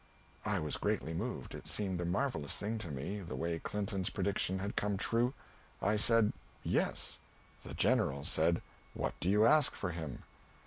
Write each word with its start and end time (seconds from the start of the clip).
I 0.45 0.57
was 0.57 0.77
greatly 0.77 1.13
moved; 1.13 1.53
it 1.53 1.67
seemed 1.67 2.01
a 2.01 2.05
marvellous 2.05 2.57
thing 2.57 2.79
to 2.79 2.89
me, 2.89 3.19
the 3.19 3.35
way 3.35 3.59
Clinton's 3.59 4.09
prediction 4.09 4.57
had 4.57 4.75
come 4.75 4.97
true. 4.97 5.35
I 5.79 5.95
said, 5.95 6.33
"Yes." 6.63 7.19
The 7.63 7.75
General 7.75 8.23
said, 8.25 8.63
"What 8.95 9.13
do 9.19 9.29
you 9.29 9.45
ask 9.45 9.75
for 9.75 9.91
him?" 9.91 10.23